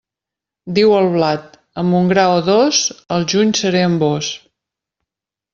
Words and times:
Diu 0.77 0.93
el 0.99 1.09
blat: 1.15 1.59
amb 1.83 1.99
un 1.99 2.09
gra 2.13 2.25
o 2.39 2.41
dos, 2.49 2.81
al 3.17 3.29
juny 3.35 3.55
seré 3.63 3.87
amb 3.91 4.07
vós. 4.07 4.35